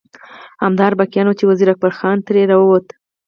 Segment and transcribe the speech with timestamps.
[0.63, 2.85] همدغه اربکیان وو چې وزیر اکبر خان ترې راووت.